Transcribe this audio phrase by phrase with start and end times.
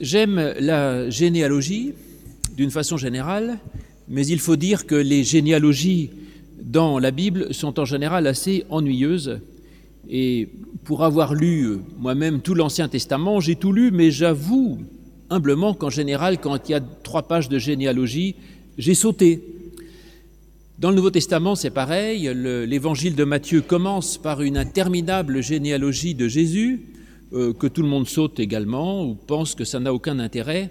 [0.00, 1.92] J'aime la généalogie
[2.56, 3.58] d'une façon générale,
[4.08, 6.10] mais il faut dire que les généalogies
[6.60, 9.38] dans la Bible sont en général assez ennuyeuses.
[10.10, 10.48] Et
[10.82, 14.78] pour avoir lu moi-même tout l'Ancien Testament, j'ai tout lu, mais j'avoue
[15.30, 18.34] humblement qu'en général, quand il y a trois pages de généalogie,
[18.76, 19.42] j'ai sauté.
[20.80, 22.28] Dans le Nouveau Testament, c'est pareil.
[22.34, 27.03] L'évangile de Matthieu commence par une interminable généalogie de Jésus, euh,
[27.34, 30.70] que tout le monde saute également, ou pense que ça n'a aucun intérêt.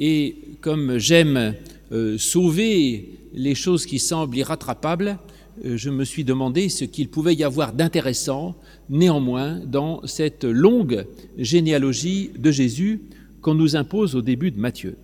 [0.00, 1.54] Et comme j'aime
[1.92, 5.18] euh, sauver les choses qui semblent irrattrapables,
[5.64, 8.56] euh, je me suis demandé ce qu'il pouvait y avoir d'intéressant,
[8.88, 11.06] néanmoins, dans cette longue
[11.38, 13.02] généalogie de Jésus
[13.42, 14.96] qu'on nous impose au début de Matthieu.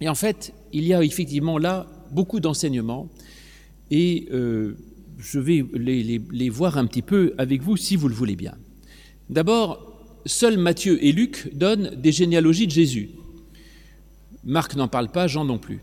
[0.00, 3.08] Et en fait, il y a effectivement là beaucoup d'enseignements,
[3.90, 4.76] et euh,
[5.18, 8.54] je vais les, voir un petit peu avec vous si vous le voulez bien.
[9.30, 9.95] D'abord,
[10.26, 13.10] seuls Matthieu et Luc donnent des généalogies de Jésus.
[14.44, 15.80] Marc n'en parle pas, Jean non plus.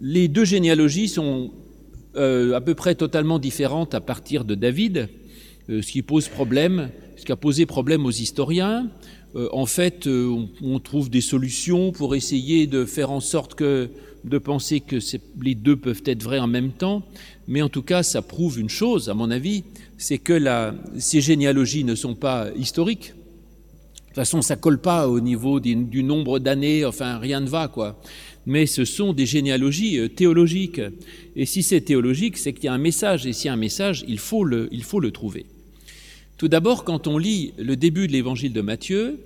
[0.00, 1.50] Les deux généalogies sont
[2.16, 5.08] euh, à peu près totalement différentes à partir de David,
[5.68, 8.88] euh, ce qui pose problème, ce qui a posé problème aux historiens.
[9.36, 13.90] Euh, en fait, on, trouve des solutions pour essayer de faire en sorte que
[14.24, 14.96] de penser que
[15.40, 17.02] les deux peuvent être vrais en même temps,
[17.46, 19.64] mais en tout cas, ça prouve une chose, à mon avis,
[19.98, 20.38] c'est que
[20.98, 23.14] ces généalogies ne sont pas historiques.
[24.10, 27.68] De toute façon, ça colle pas au niveau du, nombre d'années, enfin, rien ne va,
[27.68, 28.00] quoi
[28.46, 30.80] mais ce sont des généalogies euh, théologiques.
[31.36, 33.56] Et si c'est théologique, c'est qu'il y a un message, et s'il y a un
[33.56, 35.46] message, il faut le, il faut le trouver.
[36.36, 39.20] Tout d'abord, quand on lit le début de l'évangile de Matthieu,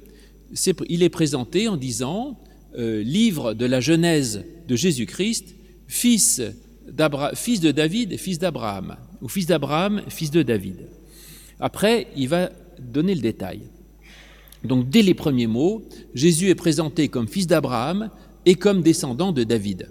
[0.89, 2.39] il est présenté en disant
[2.77, 5.55] euh, livre de la Genèse de Jésus-Christ,
[5.87, 6.43] fils,
[7.35, 10.89] fils de David, fils d'Abraham, ou fils d'Abraham, fils de David.
[11.61, 13.61] Après, il va donner le détail.
[14.65, 15.83] Donc, dès les premiers mots,
[16.15, 18.11] Jésus est présenté comme fils d'Abraham,
[18.47, 19.89] et comme descendant de David.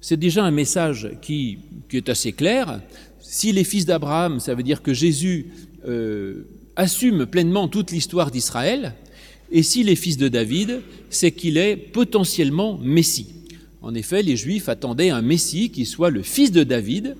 [0.00, 1.58] C'est déjà un message qui,
[1.92, 2.80] est assez clair.
[3.20, 5.46] Si les fils d'Abraham, ça veut dire que Jésus
[5.86, 6.46] euh,
[6.76, 8.94] assume pleinement toute l'histoire d'Israël,
[9.52, 10.80] et si les fils de David,
[11.10, 13.34] c'est qu'il est potentiellement Messie.
[13.82, 17.16] En effet, les Juifs attendaient un Messie qui soit le fils de David,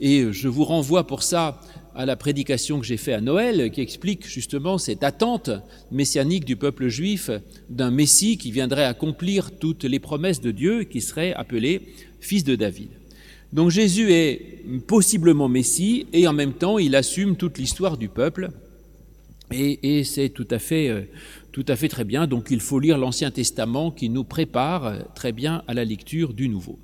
[0.00, 1.60] et je vous renvoie pour ça
[1.94, 5.50] à la prédication que j'ai faite à Noël, qui explique justement cette attente
[5.90, 7.30] messianique du peuple juif
[7.68, 11.82] d'un Messie qui viendrait accomplir toutes les promesses de Dieu, qui serait appelé
[12.20, 12.90] fils de David.
[13.52, 18.50] Donc Jésus est possiblement Messie et en même temps il assume toute l'histoire du peuple
[19.50, 21.02] et, c'est tout à fait euh,
[21.52, 22.26] tout à fait très bien.
[22.26, 26.48] Donc il faut lire l'Ancien Testament qui nous prépare très bien à la lecture du
[26.48, 26.78] Nouveau.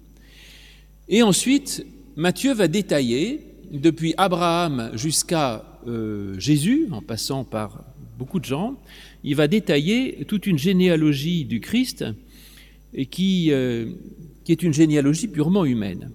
[1.09, 1.87] Et ensuite
[2.17, 3.41] Matthieu va détailler
[3.73, 7.85] depuis Abraham jusqu'à euh, Jésus, en passant par
[8.19, 8.77] beaucoup de gens,
[9.25, 16.11] il va détailler toute une généalogie du Christ euh, qui est une généalogie purement humaine.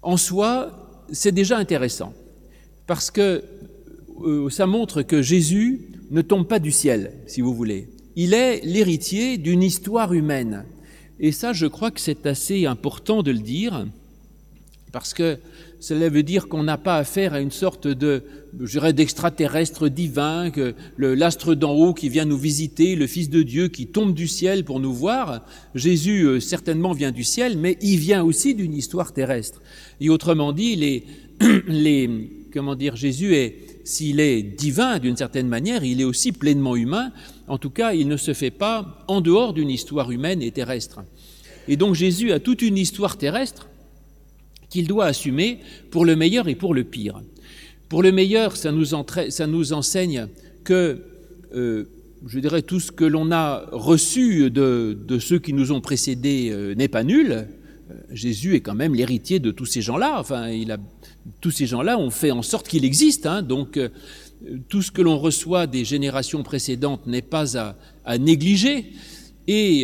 [0.00, 2.14] En soi, c'est déjà intéressant
[2.86, 3.44] parce que
[4.24, 5.80] euh, ça montre que Jésus
[6.10, 7.88] ne tombe pas du ciel, si vous voulez.
[8.16, 10.64] Il est l'héritier d'une histoire humaine.
[11.20, 13.86] Et ça, je crois que c'est assez important de le dire,
[14.92, 15.38] parce que
[15.80, 18.22] cela veut dire qu'on n'a pas affaire à une sorte de,
[18.58, 23.42] je dirais, d'extraterrestre divin, que l'astre d'en haut qui vient nous visiter, le Fils de
[23.42, 25.44] Dieu qui tombe du ciel pour nous voir.
[25.74, 29.62] Jésus euh, certainement vient du ciel, mais il vient aussi d'une histoire terrestre.
[30.00, 31.04] Et autrement dit, les,
[31.66, 36.76] les, comment dire, Jésus est, s'il est divin d'une certaine manière, il est aussi pleinement
[36.76, 37.10] humain.
[37.48, 41.00] En tout cas, il ne se fait pas en dehors d'une histoire humaine et terrestre.
[41.68, 43.69] Et donc Jésus a toute une histoire terrestre
[44.70, 45.58] qu'il doit assumer
[45.90, 47.20] pour le meilleur et pour le pire.
[47.88, 50.28] Pour le meilleur, ça nous, enseigne
[50.62, 51.02] que,
[51.54, 51.84] euh,
[52.24, 56.74] je dirais, tout ce que l'on a reçu de, ceux qui nous ont précédés euh,
[56.76, 57.32] n'est pas nul.
[57.32, 60.20] Euh, Jésus est quand même l'héritier de tous ces gens-là.
[60.20, 60.48] Enfin,
[61.40, 63.26] tous ces gens-là ont fait en sorte qu'il existe.
[63.26, 63.78] Hein, donc,
[64.68, 68.92] tout ce que l'on reçoit des générations précédentes n'est pas à, négliger.
[69.48, 69.82] Et,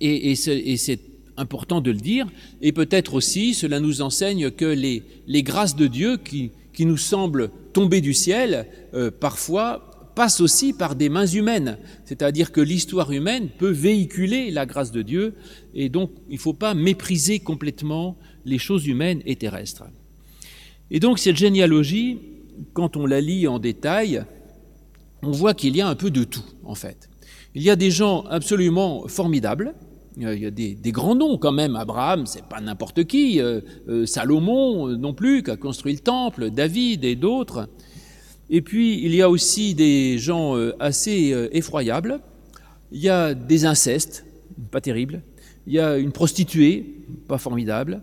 [0.00, 1.00] et, et c'est
[1.36, 2.26] important de le dire,
[2.62, 6.96] et peut-être aussi cela nous enseigne que les, les grâces de Dieu qui, qui, nous
[6.96, 13.12] semblent tomber du ciel, euh, parfois passent aussi par des mains humaines, c'est-à-dire que l'histoire
[13.12, 15.34] humaine peut véhiculer la grâce de Dieu,
[15.74, 18.16] et donc il ne faut pas mépriser complètement
[18.46, 19.84] les choses humaines et terrestres.
[20.90, 22.18] Et donc cette généalogie,
[22.72, 24.24] quand on la lit en détail,
[25.22, 27.08] on voit qu'il y a un peu de tout, en fait.
[27.54, 29.74] Il y a des gens absolument formidables,
[30.16, 31.76] il y a des, grands noms quand même.
[31.76, 33.40] Abraham, c'est pas n'importe qui.
[33.40, 36.50] Euh, euh, Salomon euh, non plus, qui a construit le temple.
[36.50, 37.68] David et d'autres.
[38.48, 42.20] Et puis il y a aussi des gens assez effroyables.
[42.92, 44.24] il y a des incestes,
[44.70, 45.22] pas terribles,
[45.66, 46.94] il y a une prostituée,
[47.26, 48.02] pas formidable,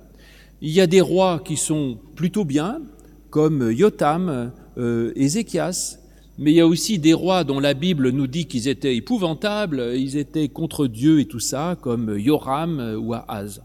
[0.62, 2.82] il y a des rois qui sont plutôt bien,
[3.30, 5.98] comme Yotam, euh, Ézéchias,
[6.38, 9.94] mais il y a aussi des rois dont la Bible nous dit qu'ils étaient épouvantables,
[9.96, 13.62] ils étaient contre Dieu et tout ça, comme Yoram ou Ahaz.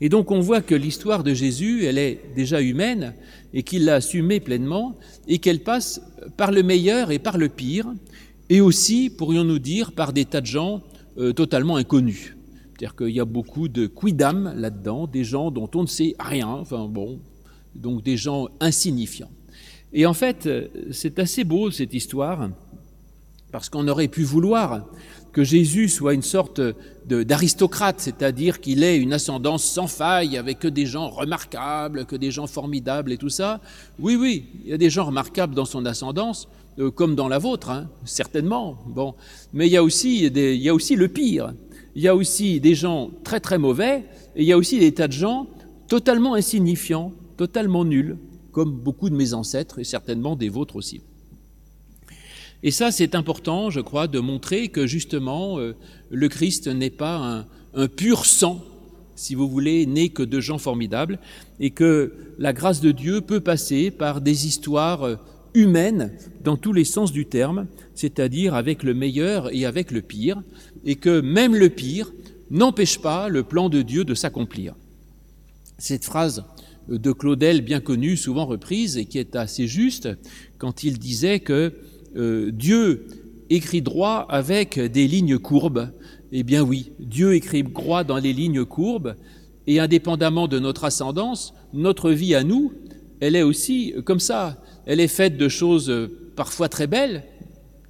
[0.00, 3.14] Et donc on voit que l'histoire de Jésus, elle est déjà humaine
[3.54, 4.98] et qu'il l'a assumée pleinement
[5.28, 6.02] et qu'elle passe
[6.36, 7.86] par le meilleur et par le pire,
[8.48, 10.82] et aussi, pourrions-nous dire, par des tas de gens
[11.18, 12.34] euh, totalement inconnus.
[12.68, 16.48] C'est-à-dire qu'il y a beaucoup de quidam là-dedans, des gens dont on ne sait rien,
[16.48, 17.20] enfin bon,
[17.74, 19.30] donc des gens insignifiants.
[19.92, 20.48] Et en fait,
[20.90, 22.48] c'est assez beau cette histoire,
[23.50, 24.86] parce qu'on aurait pu vouloir
[25.32, 26.60] que Jésus soit une sorte
[27.06, 32.30] d'aristocrate, c'est-à-dire qu'il ait une ascendance sans faille, avec que des gens remarquables, que des
[32.30, 33.60] gens formidables et tout ça.
[33.98, 36.48] Oui, oui, il y a des gens remarquables dans son ascendance,
[36.78, 38.76] euh, comme dans la vôtre, hein, certainement.
[38.86, 39.14] Bon,
[39.52, 41.54] mais il y a aussi il y a aussi le pire.
[41.94, 44.04] Il y a aussi des gens très très mauvais,
[44.36, 45.46] et il y a aussi des tas de gens
[45.88, 48.16] totalement insignifiants, totalement nuls,
[48.52, 51.00] comme beaucoup de mes ancêtres et certainement des vôtres aussi.
[52.62, 55.74] Et ça, c'est important, je crois, de montrer que justement, euh,
[56.10, 57.44] le Christ n'est pas
[57.74, 58.62] un, pur sang,
[59.16, 61.18] si vous voulez, né que de gens formidables,
[61.58, 65.16] et que la grâce de Dieu peut passer par des histoires euh,
[65.54, 66.12] humaines
[66.44, 70.40] dans tous les sens du terme, c'est-à-dire avec le meilleur et avec le pire,
[70.84, 72.12] et que même le pire
[72.50, 74.74] n'empêche pas le plan de Dieu de s'accomplir.
[75.78, 76.44] Cette phrase
[76.88, 80.08] de Claudel, bien connue, souvent reprise, et qui est assez juste,
[80.58, 81.72] quand il disait que
[82.16, 83.06] euh, Dieu
[83.50, 85.90] écrit droit avec des lignes courbes.
[86.32, 89.14] Eh bien oui, Dieu écrit droit dans les lignes courbes,
[89.66, 92.72] et indépendamment de notre ascendance, notre vie à nous,
[93.20, 94.60] elle est aussi comme ça.
[94.86, 95.92] Elle est faite de choses
[96.34, 97.24] parfois très belles.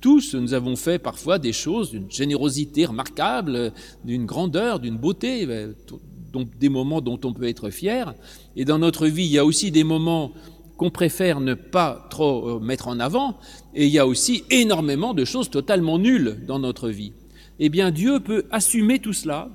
[0.00, 3.72] Tous, nous avons fait parfois des choses d'une générosité remarquable,
[4.04, 5.46] d'une grandeur, d'une beauté,
[6.32, 8.14] donc des moments dont on peut être fier.
[8.56, 10.32] Et dans notre vie, il y a aussi des moments
[10.76, 13.38] qu'on préfère ne pas trop euh, mettre en avant,
[13.74, 17.12] et il y a aussi énormément de choses totalement nulles dans notre vie.
[17.58, 19.50] Eh bien, Dieu peut assumer tout cela,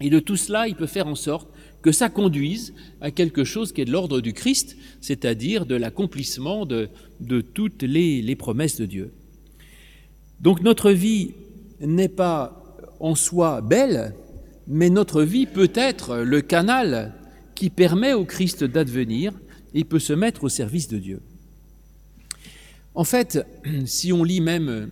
[0.00, 1.48] et de tout cela, il peut faire en sorte
[1.82, 6.64] que ça conduise à quelque chose qui est de l'ordre du Christ, c'est-à-dire de l'accomplissement
[6.64, 6.88] de,
[7.54, 9.12] toutes les promesses de Dieu.
[10.40, 11.34] Donc notre vie
[11.80, 12.60] n'est pas
[12.98, 14.14] en soi belle,
[14.66, 17.14] mais notre vie peut être le canal
[17.54, 19.32] qui permet au Christ d'advenir
[19.74, 21.20] il peut se mettre au service de Dieu.
[22.94, 23.46] En fait,
[23.84, 24.90] si on lit même,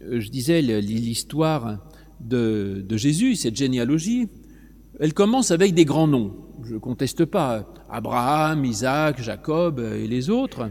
[0.00, 1.78] euh, je disais, l'histoire
[2.20, 4.28] de, Jésus, cette généalogie,
[5.00, 6.34] elle commence avec des grands noms.
[6.64, 10.70] Je ne conteste pas Abraham, Isaac, Jacob et les autres.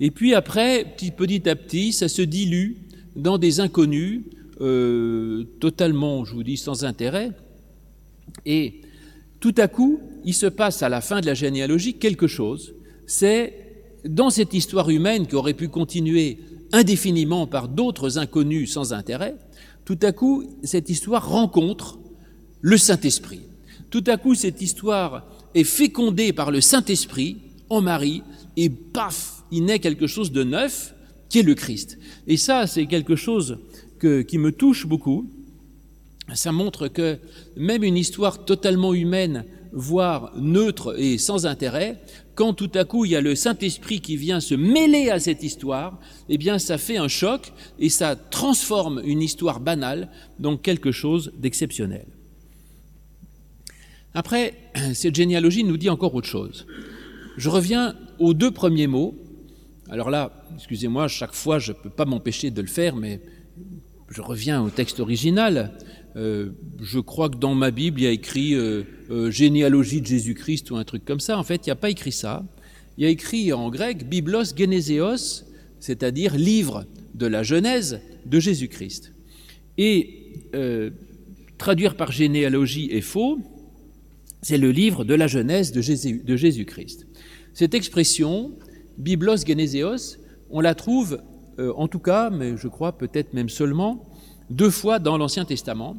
[0.00, 2.74] Et puis après, petit, à petit, ça se dilue
[3.14, 4.22] dans des inconnus,
[4.60, 7.30] euh, totalement, je vous dis, sans intérêt.
[8.46, 8.80] Et
[9.40, 12.74] tout à coup, il se passe à la fin de la généalogie quelque chose.
[13.06, 13.54] C'est
[14.04, 16.38] dans cette histoire humaine qui aurait pu continuer
[16.72, 19.36] indéfiniment par d'autres inconnus sans intérêt,
[19.84, 21.98] tout à coup, cette histoire rencontre
[22.60, 23.42] le Saint-Esprit.
[23.90, 28.22] Tout à coup, cette histoire est fécondée par le Saint-Esprit en Marie,
[28.56, 30.94] et paf, il naît quelque chose de neuf,
[31.28, 31.98] qui est le Christ.
[32.26, 33.58] Et ça, c'est quelque chose
[34.00, 35.30] qui me touche beaucoup,
[36.34, 37.18] ça montre que
[37.56, 42.00] même une histoire totalement humaine, voire neutre et sans intérêt,
[42.34, 45.42] quand tout à coup il y a le Saint-Esprit qui vient se mêler à cette
[45.42, 50.08] histoire, eh bien ça fait un choc et ça transforme une histoire banale
[50.38, 52.06] dans quelque chose d'exceptionnel.
[54.14, 54.54] Après,
[54.94, 56.66] cette généalogie nous dit encore autre chose.
[57.36, 59.14] Je reviens aux deux premiers mots.
[59.90, 63.20] Alors là, excusez-moi, chaque fois je ne peux pas m'empêcher de le faire, mais
[64.10, 65.72] je reviens au texte original.
[66.16, 66.50] Euh,
[66.82, 70.70] je crois que dans ma Bible, il y a écrit euh, euh, généalogie de Jésus-Christ
[70.70, 71.38] ou un truc comme ça.
[71.38, 72.44] En fait, il n'y a pas écrit ça.
[72.98, 75.44] Il y a écrit en grec Biblos Geneseos,
[75.80, 79.12] c'est-à-dire livre de la Genèse de Jésus-Christ.
[79.78, 80.18] Et
[81.56, 83.38] traduire par généalogie est faux,
[84.42, 87.06] c'est le livre de la Genèse de Jésus-Christ.
[87.54, 88.52] Cette expression,
[88.98, 90.18] Biblos Geneseos,
[90.50, 91.22] on la trouve
[91.58, 94.04] en tout cas, mais je crois peut-être même seulement,
[94.52, 95.96] deux fois dans l'Ancien Testament.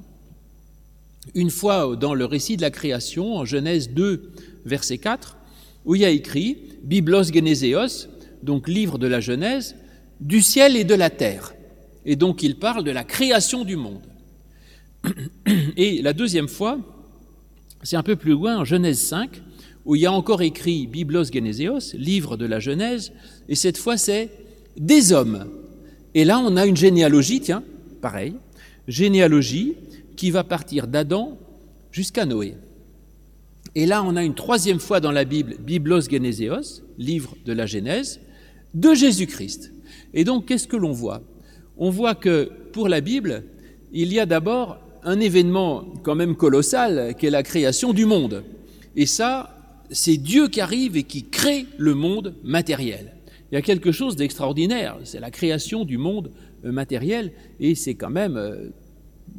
[1.36, 4.32] Une fois dans le récit de la création, en Genèse 2,
[4.66, 5.38] verset 4,
[5.86, 8.08] où il y a écrit Biblos Geneseos,
[8.42, 9.76] donc livre de la Genèse,
[10.20, 11.54] du ciel et de la terre.
[12.06, 14.02] Et donc il parle de la création du monde.
[15.78, 16.78] Et la deuxième fois,
[17.82, 19.42] c'est un peu plus loin, en Genèse 5,
[19.86, 23.12] où il y a encore écrit Biblos Geneseos, livre de la Genèse,
[23.50, 24.30] et cette fois c'est
[24.78, 25.50] des hommes.
[26.14, 27.64] Et là, on a une généalogie, tiens,
[28.04, 28.36] pareil,
[28.88, 29.76] généalogie
[30.18, 31.38] qui va partir d'Adam
[31.90, 32.56] jusqu'à Noé.
[33.76, 37.66] Et là, on a une troisième fois dans la Bible, Biblos Geneseos, livre de la
[37.66, 38.20] Genèse,
[38.74, 39.72] de Jésus-Christ.
[40.14, 41.22] Et donc, qu'est-ce que l'on voit?
[41.78, 43.46] On voit que pour la Bible,
[43.94, 48.44] il y a d'abord un événement quand même colossal, qui est la création du monde.
[48.98, 49.58] Et ça,
[49.92, 53.14] c'est Dieu qui arrive et qui crée le monde matériel.
[53.54, 56.32] Il y a quelque chose d'extraordinaire, c'est la création du monde
[56.66, 58.70] euh, matériel, et c'est quand même euh,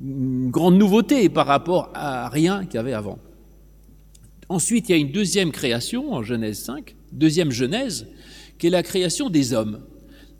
[0.00, 3.18] une grande nouveauté par rapport à rien qu'il y avait avant.
[4.48, 8.06] Ensuite, il y a une deuxième création en Genèse 5, deuxième Genèse,
[8.56, 9.80] qui est la création des hommes,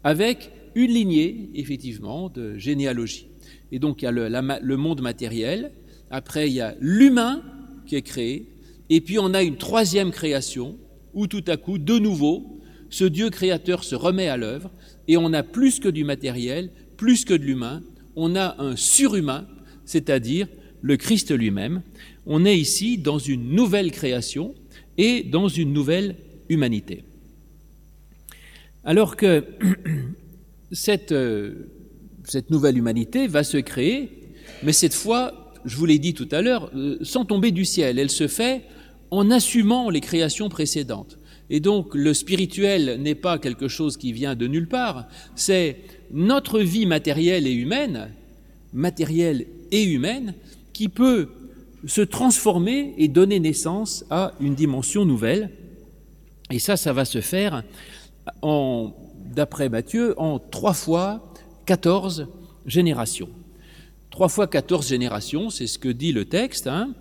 [0.04, 3.26] avec une lignée, effectivement, de généalogie.
[3.72, 5.72] Et donc, il y a le, le monde matériel,
[6.12, 7.42] après, il y a l'humain
[7.86, 8.46] qui est créé,
[8.88, 10.78] et puis on a une troisième création,
[11.12, 12.53] où tout à coup, de nouveau,
[12.94, 14.70] ce Dieu créateur se remet à l'œuvre,
[15.08, 17.82] et on a plus que du matériel, plus que de l'humain,
[18.14, 19.48] on a un surhumain,
[19.84, 20.46] c'est-à-dire
[20.80, 21.82] le Christ lui-même.
[22.24, 24.54] On est ici dans une nouvelle création
[24.96, 26.14] et dans une nouvelle
[26.48, 27.02] humanité.
[28.84, 29.44] Alors que
[30.70, 31.66] cette, euh,
[32.22, 34.08] cette nouvelle humanité va se créer,
[34.62, 37.98] mais cette fois, je vous l'ai dit tout à l'heure, euh, sans tomber du ciel,
[37.98, 38.62] elle se fait
[39.10, 41.18] en assumant les créations précédentes.
[41.50, 45.78] Et donc le spirituel n'est pas quelque chose qui vient de nulle part, c'est
[46.10, 48.10] notre vie matérielle et humaine,
[48.72, 50.34] matérielle et humaine,
[50.72, 51.28] qui peut
[51.86, 55.50] se transformer et donner naissance à une dimension nouvelle.
[56.50, 57.62] Et ça, ça va se faire,
[58.42, 61.32] d'après Matthieu, en trois fois
[61.66, 62.26] 14
[62.66, 63.28] générations.
[64.10, 66.66] Trois fois 14 générations, c'est ce que dit le texte.
[66.66, 66.94] Hein.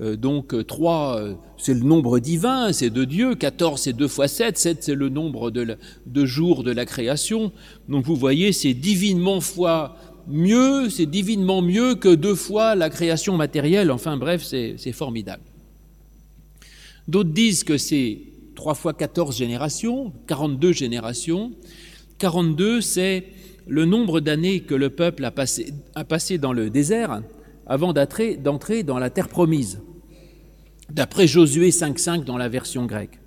[0.00, 4.28] Euh, donc 3, euh, c'est le nombre divin, c'est de Dieu, 14 c'est 2 fois
[4.28, 5.76] 7, 7 c'est le nombre de,
[6.24, 7.52] jours de la création.
[7.88, 13.36] Donc vous voyez, c'est divinement fois mieux, c'est divinement mieux que deux fois la création
[13.36, 13.90] matérielle.
[13.90, 15.42] Enfin bref, c'est formidable.
[17.06, 18.20] D'autres disent que c'est
[18.54, 21.52] 3 fois 14 générations, 42 générations.
[22.18, 23.24] 42, c'est
[23.66, 27.22] le nombre d'années que le peuple a passé dans le désert
[27.66, 29.80] avant d'entrer dans la terre promise
[30.92, 33.18] d'après Josué 5.5 dans la version grecque.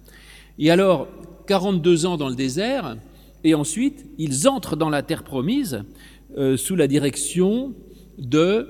[0.59, 1.07] Et alors,
[1.47, 2.97] 42 ans dans le désert,
[3.43, 5.83] et ensuite, ils entrent dans la terre promise
[6.37, 7.73] euh, sous la direction
[8.17, 8.67] de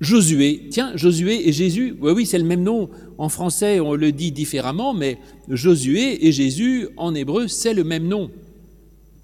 [0.00, 0.68] Josué.
[0.70, 2.88] Tiens, Josué et Jésus, oui, oui, c'est le même nom.
[3.18, 5.18] En français, on le dit différemment, mais
[5.48, 8.30] Josué et Jésus, en hébreu, c'est le même nom.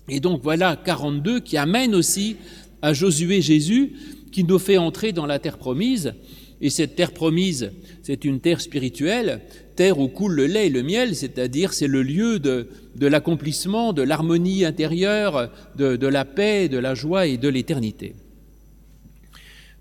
[0.09, 2.37] Et donc voilà 42 qui amène aussi
[2.83, 3.93] à Josué Jésus,
[4.31, 6.15] qui nous fait entrer dans la terre promise.
[6.61, 7.73] Et cette terre promise,
[8.03, 9.43] c'est une terre spirituelle,
[9.77, 12.69] terre où coule le lait et le miel, c'est-à-dire c'est le lieu de,
[13.01, 18.15] l'accomplissement, de l'harmonie intérieure, de, la paix, de la joie et de l'éternité.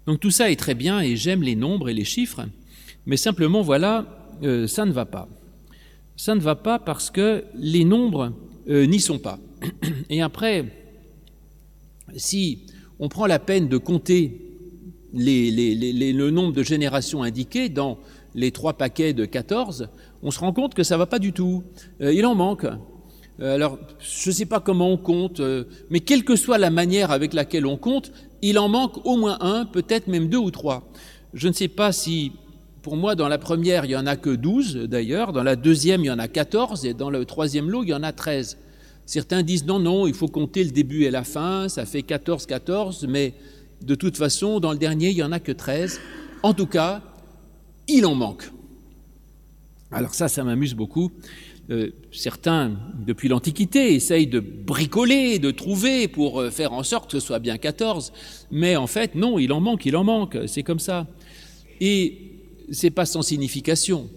[0.05, 2.45] Donc tout ça est très bien et j'aime les nombres et les chiffres,
[3.05, 4.05] mais simplement voilà,
[4.43, 5.29] euh, ça ne va pas.
[6.17, 8.33] Ça ne va pas parce que les nombres
[8.69, 9.39] euh, n'y sont pas.
[10.09, 10.65] Et après,
[12.15, 12.59] si
[12.99, 14.44] on prend la peine de compter
[15.15, 17.97] le nombre de générations indiquées dans
[18.35, 19.87] les trois paquets de 14,
[20.21, 21.63] on se rend compte que ça ne va pas du tout.
[22.01, 22.65] Euh, il en manque.
[23.39, 26.69] Euh, alors, je ne sais pas comment on compte, euh, mais quelle que soit la
[26.69, 30.51] manière avec laquelle on compte, il en manque au moins un, peut-être même deux ou
[30.51, 30.89] trois.
[31.33, 32.33] Je ne sais pas si,
[32.81, 36.01] pour moi, dans la première, il n'y en a que 12 d'ailleurs, dans la deuxième,
[36.01, 38.57] il y en a 14, et dans le troisième lot, il y en a 13.
[39.05, 42.45] Certains disent non, non, il faut compter le début et la fin, ça fait 14,
[42.45, 43.33] 14, mais
[43.85, 45.99] de toute façon, dans le dernier, il n'y en a que 13.
[46.41, 47.01] En tout cas,
[47.87, 48.49] il en manque.
[49.91, 51.11] Alors ça, ça m'amuse beaucoup.
[51.69, 52.73] Euh, certains,
[53.05, 57.39] depuis l'Antiquité, essayent de bricoler, de trouver pour euh, faire en sorte que ce soit
[57.39, 58.11] bien 14.
[58.51, 60.37] Mais en fait, non, il en manque, il en manque.
[60.47, 61.07] C'est comme ça.
[61.79, 62.17] Et
[62.71, 64.09] c'est pas sans signification.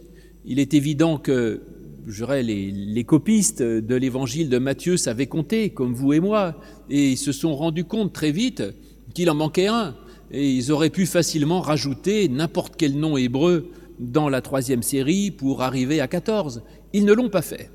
[0.47, 1.63] Il est évident que
[2.07, 6.59] je dirais, les, les copistes de l'évangile de Matthieu savaient compter, comme vous et moi,
[6.89, 8.63] et ils se sont rendus compte très vite
[9.19, 9.97] qu'il en manquait un.
[10.31, 15.63] Et ils auraient pu facilement rajouter n'importe quel nom hébreu dans la troisième série pour
[15.63, 16.63] arriver à 14.
[16.93, 17.69] Ils ne l'ont pas fait.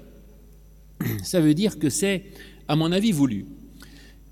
[1.24, 2.24] Ça veut dire que c'est,
[2.70, 3.46] à mon avis, voulu.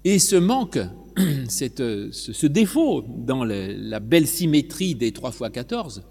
[0.06, 0.80] Et ce manque,
[1.50, 6.03] ce défaut dans la belle symétrie des 3 fois 14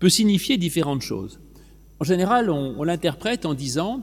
[0.00, 1.40] peut signifier différentes choses.
[1.98, 4.02] En général, on l'interprète en disant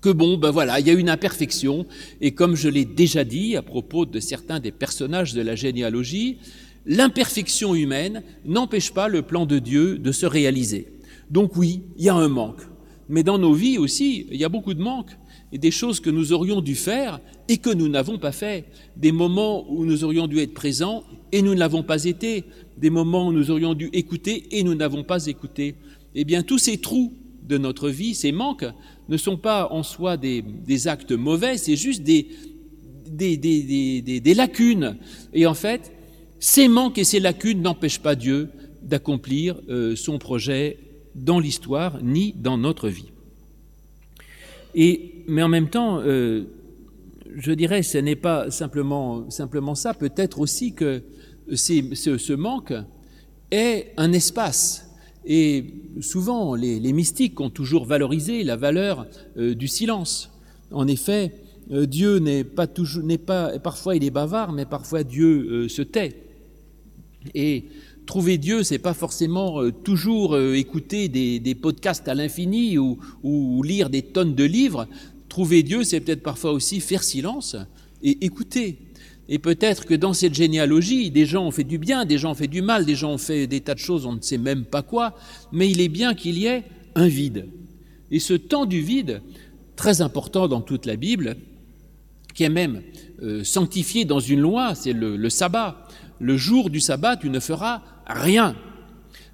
[0.00, 1.86] que bon, ben voilà, il y a une imperfection,
[2.20, 6.38] et comme je l'ai déjà dit à propos de certains des personnages de la généalogie,
[6.86, 10.88] l'imperfection humaine n'empêche pas le plan de Dieu de se réaliser.
[11.30, 12.62] Donc oui, il y a un manque.
[13.08, 15.16] Mais dans nos vies aussi, il y a beaucoup de manques.
[15.54, 18.64] et des choses que nous aurions dû faire et que nous n'avons pas fait,
[18.96, 22.44] des moments où nous aurions dû être présents et nous ne l'avons pas été,
[22.78, 25.74] des moments où nous aurions dû écouter et nous n'avons pas écouté.
[26.14, 28.64] Eh bien, tous ces trous de notre vie, ces manques,
[29.08, 32.28] ne sont pas en soi des, actes mauvais, c'est juste des,
[34.34, 34.96] lacunes.
[35.34, 35.92] Et en fait,
[36.38, 38.50] ces manques et ces lacunes n'empêchent pas Dieu
[38.82, 40.78] d'accomplir euh, son projet
[41.14, 43.12] dans l'histoire ni dans notre vie.
[44.74, 46.44] Et, mais en même temps, euh,
[47.36, 51.02] je dirais, ce n'est pas simplement, simplement ça, peut-être aussi que
[51.54, 52.74] ce, manque
[53.50, 54.90] est un espace.
[55.24, 55.66] Et
[56.00, 60.30] souvent, les, mystiques ont toujours valorisé la valeur euh, du silence.
[60.70, 61.34] En effet,
[61.70, 65.82] euh, Dieu n'est pas toujours, n'est pas, parfois il est bavard, mais parfois Dieu se
[65.82, 66.16] tait.
[67.34, 67.64] Et
[68.06, 73.90] trouver Dieu, c'est pas forcément euh, toujours euh, écouter des, podcasts à l'infini ou, lire
[73.90, 74.86] des tonnes de livres.
[75.28, 77.56] Trouver Dieu, c'est peut-être parfois aussi faire silence
[78.02, 78.78] et écouter.
[79.28, 82.36] Et peut-être que dans cette généalogie, des gens ont fait du bien, des gens ont
[82.36, 84.64] fait du mal, des gens ont fait des tas de choses, on ne sait même
[84.64, 85.14] pas quoi,
[85.52, 86.64] mais il est bien qu'il y ait
[86.94, 87.46] un vide.
[88.10, 89.22] Et ce temps du vide,
[89.76, 91.36] très important dans toute la Bible,
[92.34, 92.82] qui est même
[93.22, 95.86] euh, sanctifié dans une loi, c'est le sabbat.
[96.18, 98.56] Le jour du sabbat, tu ne feras rien.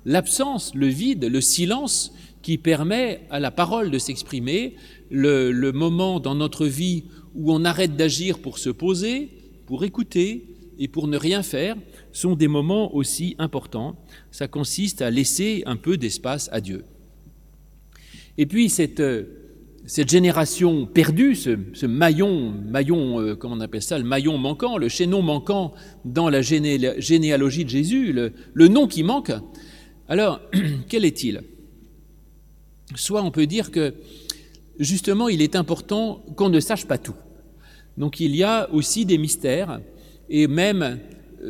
[0.05, 4.77] L'absence, le vide, le silence qui permet à la parole de s'exprimer,
[5.11, 7.05] le, moment dans notre vie
[7.35, 9.31] où on arrête d'agir pour se poser,
[9.69, 10.47] pour écouter
[10.79, 11.77] et pour ne rien faire,
[12.11, 13.97] sont des moments aussi importants.
[14.31, 16.85] Ça consiste à laisser un peu d'espace à Dieu.
[18.39, 19.03] Et puis cette,
[19.85, 24.89] cette génération perdue, ce, maillon, maillon euh, comment on appelle ça, le maillon manquant, le
[24.89, 25.75] chaînon manquant
[26.07, 29.33] dans la généalogie de Jésus, le, nom qui manque,
[30.09, 30.41] alors
[30.89, 31.43] quel est-il?
[32.95, 33.93] Soit on peut dire que
[34.79, 37.17] justement il est important qu'on ne sache pas tout.
[37.99, 39.81] Donc il y a aussi des mystères,
[40.31, 41.01] et même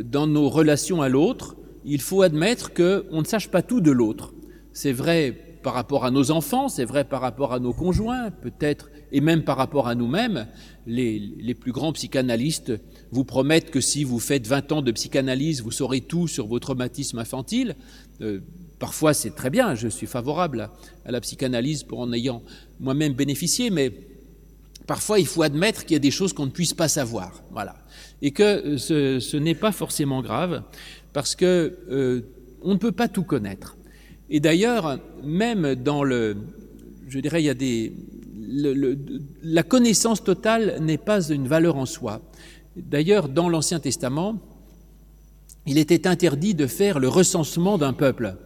[0.02, 4.32] dans nos relations à l'autre, il faut admettre qu'on ne sache pas tout de l'autre.
[4.72, 8.90] C'est vrai par rapport à nos enfants, c'est vrai par rapport à nos conjoints, peut-être,
[9.12, 10.46] et même par rapport à nous-mêmes.
[10.86, 12.72] Les, plus grands psychanalystes
[13.10, 16.58] vous promettent que si vous faites 20 ans de psychanalyse, vous saurez tout sur vos
[16.58, 17.76] traumatismes infantiles.
[18.22, 18.40] Euh,
[18.78, 20.70] parfois, c'est très bien, je suis favorable
[21.04, 22.42] à, la psychanalyse pour en ayant
[22.80, 23.92] moi-même bénéficié, mais
[24.88, 27.44] parfois, il faut admettre qu'il y a des choses qu'on ne puisse pas savoir.
[27.52, 27.76] Voilà.
[28.22, 30.64] Et que ce, n'est pas forcément grave,
[31.12, 32.22] parce que euh,
[32.62, 33.76] on ne peut pas tout connaître.
[34.30, 36.36] Et d'ailleurs, même dans le,
[37.06, 37.92] je dirais, il y a des,
[39.42, 42.20] la connaissance totale n'est pas une valeur en soi.
[42.76, 44.40] D'ailleurs, dans l'Ancien Testament,
[45.66, 48.36] il était interdit de faire le recensement d'un peuple,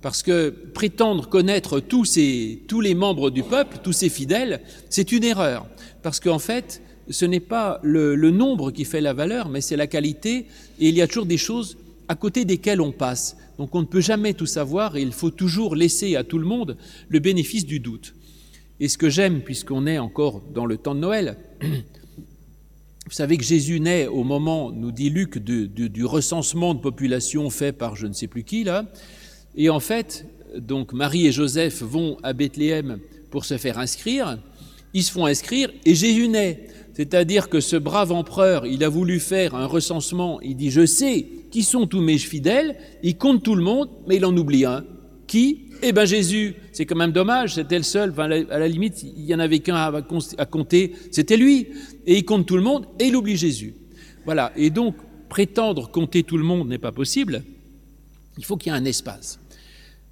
[0.00, 5.12] parce que prétendre connaître tous, ces, tous les membres du peuple, tous ses fidèles, c'est
[5.12, 5.66] une erreur,
[6.02, 9.86] parce qu'en fait, ce n'est pas le, nombre qui fait la valeur, mais c'est la
[9.86, 10.46] qualité,
[10.78, 11.76] et il y a toujours des choses
[12.08, 13.36] à côté desquelles on passe.
[13.58, 16.46] Donc on ne peut jamais tout savoir et il faut toujours laisser à tout le
[16.46, 16.76] monde
[17.08, 18.14] le bénéfice du doute.
[18.80, 23.44] Et ce que j'aime, puisqu'on est encore dans le temps de Noël, vous savez que
[23.44, 28.12] Jésus naît au moment, nous dit Luc, du recensement de population fait par je ne
[28.12, 28.86] sais plus qui là.
[29.54, 30.26] Et en fait,
[30.58, 32.98] donc Marie et Joseph vont à Bethléem
[33.30, 34.38] pour se faire inscrire.
[34.94, 36.68] Ils se font inscrire et Jésus naît.
[36.94, 40.40] C'est-à-dire que ce brave empereur, il a voulu faire un recensement.
[40.42, 44.16] Il dit Je sais qui sont tous mes fidèles, il compte tout le monde, mais
[44.16, 44.84] il en oublie un.
[45.26, 45.66] Qui?
[45.82, 49.34] Eh bien Jésus, c'est quand même dommage, c'était le seul, à la limite, il y
[49.34, 51.68] en avait qu'un à compter, c'était lui.
[52.06, 53.74] Et il compte tout le monde et il oublie Jésus.
[54.24, 54.94] Voilà, et donc
[55.28, 57.42] prétendre compter tout le monde n'est pas possible,
[58.38, 59.40] il faut qu'il y ait un espace.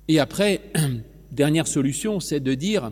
[0.08, 0.60] Et après,
[1.30, 2.90] dernière solution, c'est de dire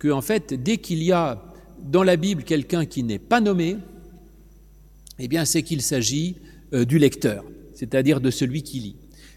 [0.00, 1.44] que en fait, dès qu'il y a
[1.80, 3.76] dans la Bible quelqu'un qui n'est pas nommé,
[5.20, 6.34] eh bien c'est qu'il s'agit
[6.74, 7.44] euh, du lecteur
[7.80, 8.96] c'est-à-dire de celui qui lit.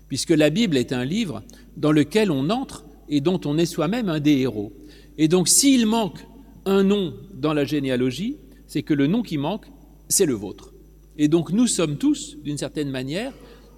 [0.09, 1.43] Puisque la Bible est un livre
[1.77, 4.73] dans lequel on entre et dont on est soi-même un des héros.
[5.17, 6.19] Et donc s'il manque
[6.65, 8.35] un nom dans la généalogie,
[8.67, 9.67] c'est que le nom qui manque,
[10.09, 10.73] c'est le vôtre.
[11.17, 13.31] Et donc nous sommes tous, d'une certaine manière,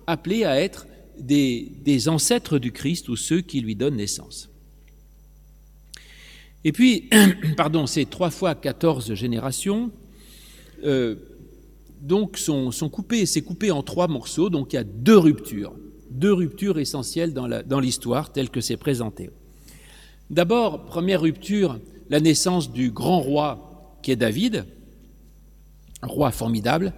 [0.07, 0.87] appelés à être
[1.19, 4.49] des, ancêtres du Christ ou ceux qui lui donnent naissance.
[6.65, 7.09] Et puis,
[7.57, 9.91] pardon, c'est trois fois 14 générations.
[10.83, 11.15] Euh,
[12.01, 15.73] donc sont, coupés, c'est coupé en trois morceaux, donc il y a deux ruptures,
[16.11, 19.29] deux ruptures essentielles dans l'histoire telle que c'est présenté.
[20.29, 24.65] D'abord, première rupture, la naissance du grand roi qui est David,
[26.03, 26.93] roi formidable.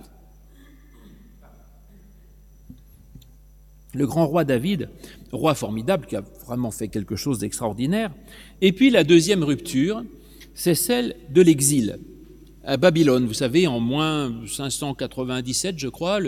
[3.94, 4.90] Le grand roi David,
[5.32, 8.12] roi formidable qui a vraiment fait quelque chose d'extraordinaire.
[8.62, 10.04] Et puis la deuxième rupture,
[10.54, 11.98] c'est celle de l'exil
[12.64, 13.26] à Babylone.
[13.26, 16.20] Vous savez, en moins 597, je crois,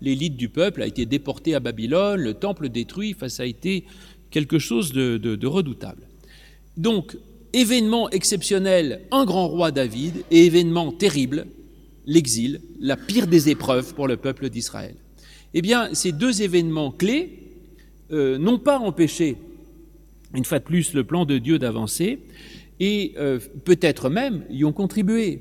[0.00, 3.84] l'élite du peuple a été déportée à Babylone, le temple détruit, ça a été
[4.30, 6.08] quelque chose de redoutable.
[6.78, 7.16] Donc,
[7.52, 11.46] événement exceptionnel, un grand roi David, et événement terrible,
[12.06, 14.94] l'exil, la pire des épreuves pour le peuple d'Israël.
[15.54, 17.38] Eh bien, ces deux événements clés
[18.10, 19.36] euh, n'ont pas empêché,
[20.34, 22.20] une fois de plus, le plan de Dieu d'avancer,
[22.80, 25.40] et euh, peut-être même y ont contribué.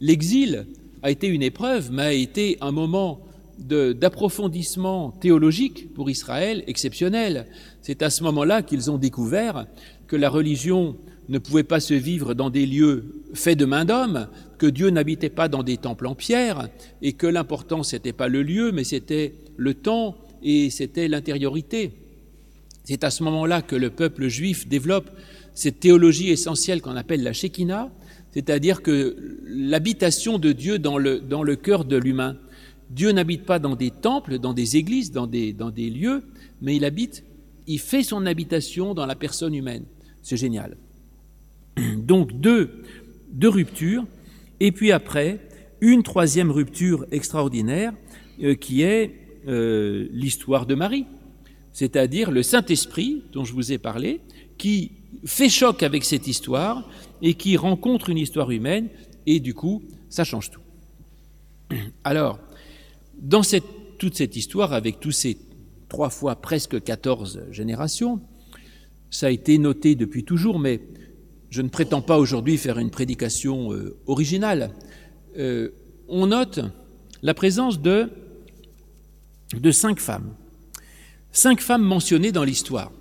[0.00, 0.66] L'exil
[1.02, 3.20] a été une épreuve, mais a été un moment
[3.58, 7.46] d'approfondissement théologique pour Israël exceptionnel.
[7.82, 9.66] C'est à ce moment-là qu'ils ont découvert
[10.06, 10.96] que la religion
[11.28, 15.28] ne pouvait pas se vivre dans des lieux faits de main d'homme, que Dieu n'habitait
[15.28, 16.68] pas dans des temples en pierre,
[17.02, 21.92] et que l'important, n'était pas le lieu, mais c'était le temps et c'était l'intériorité.
[22.84, 25.10] C'est à ce moment-là que le peuple juif développe
[25.54, 27.90] cette théologie essentielle qu'on appelle la Shekinah,
[28.32, 32.36] c'est-à-dire que l'habitation de Dieu dans le, dans le cœur de l'humain.
[32.90, 36.22] Dieu n'habite pas dans des temples, dans des églises, dans des, dans des lieux,
[36.62, 37.24] mais il habite,
[37.66, 39.84] il fait son habitation dans la personne humaine.
[40.22, 40.76] C'est génial.
[41.96, 42.82] Donc deux,
[43.32, 44.04] deux ruptures,
[44.60, 45.40] et puis après,
[45.80, 47.92] une troisième rupture extraordinaire
[48.42, 49.14] euh, qui est
[49.46, 51.06] euh, l'histoire de Marie,
[51.72, 54.20] c'est-à-dire le Saint-Esprit dont je vous ai parlé,
[54.56, 54.92] qui
[55.24, 56.90] fait choc avec cette histoire
[57.22, 58.88] et qui rencontre une histoire humaine,
[59.26, 60.60] et du coup, ça change tout.
[62.04, 62.38] Alors,
[63.20, 63.42] dans
[63.98, 65.38] toute cette histoire, avec tous ces
[65.88, 68.20] trois fois presque 14 générations,
[69.10, 70.80] ça a été noté depuis toujours, mais
[71.50, 74.70] je ne prétends pas aujourd'hui faire une prédication euh, originale.
[75.38, 75.70] Euh,
[76.08, 76.60] on note
[77.22, 78.10] la présence de,
[79.70, 80.34] cinq femmes.
[81.32, 82.92] Cinq femmes mentionnées dans l'histoire.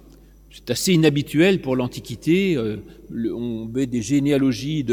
[0.49, 2.55] C'est assez inhabituel pour l'Antiquité.
[2.55, 2.77] Euh,
[3.12, 4.86] on met des généalogies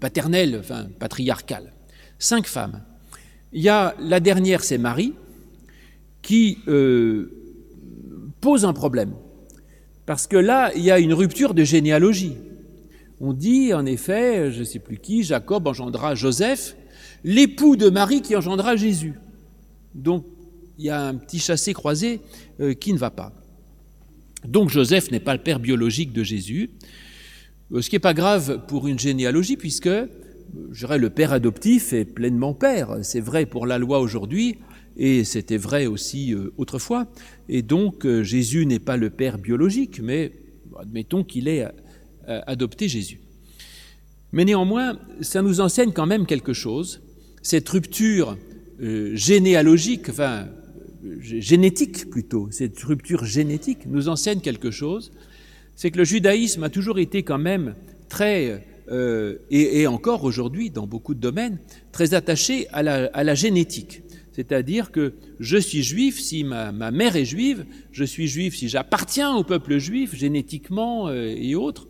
[0.00, 1.72] paternelles, enfin patriarcales.
[2.18, 2.82] Cinq femmes.
[3.52, 5.12] Il y a la dernière, c'est Marie,
[6.22, 6.58] qui
[8.40, 9.14] pose un problème.
[10.06, 12.36] Parce que là, il y a une rupture de généalogie.
[13.24, 16.74] On dit en effet, je ne sais plus qui, Jacob engendra Joseph,
[17.22, 19.14] l'époux de Marie qui engendra Jésus.
[19.94, 20.26] Donc
[20.76, 22.20] il y a un petit chassé-croisé
[22.58, 23.32] euh, qui ne va pas.
[24.44, 26.70] Donc Joseph n'est pas le père biologique de Jésus,
[27.70, 30.08] euh, ce qui n'est pas grave pour une généalogie, puisque euh,
[30.72, 32.96] je le père adoptif est pleinement père.
[33.02, 34.58] C'est vrai pour la loi aujourd'hui,
[34.96, 37.06] et c'était vrai aussi autrefois.
[37.48, 40.32] Et donc Jésus n'est pas le père biologique, mais
[40.80, 41.66] admettons qu'il est
[42.26, 43.20] adopter Jésus.
[44.32, 47.02] Mais néanmoins, ça nous enseigne quand même quelque chose.
[47.42, 48.38] Cette rupture
[48.82, 50.48] euh, généalogique, enfin
[51.04, 55.12] euh, génétique plutôt, cette rupture génétique nous enseigne quelque chose.
[55.76, 57.74] C'est que le judaïsme a toujours été quand même
[58.08, 58.66] très,
[59.50, 61.58] et, encore aujourd'hui dans beaucoup de domaines,
[61.92, 64.02] très attaché à la, à la génétique.
[64.32, 68.68] C'est-à-dire que je suis juif si ma, ma, mère est juive, je suis juif si
[68.68, 71.86] j'appartiens au peuple juif génétiquement et autres.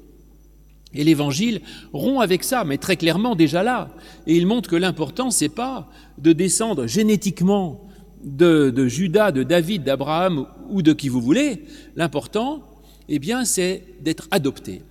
[0.94, 1.60] Et l'Évangile
[1.92, 3.90] rompt avec ça, mais très clairement déjà là.
[4.26, 7.80] Et il montre que l'important, c'est pas de descendre génétiquement
[8.24, 11.64] de, Judas, de David, d'Abraham ou de qui vous voulez.
[11.96, 12.62] L'important,
[13.08, 14.82] eh bien, c'est d'être adopté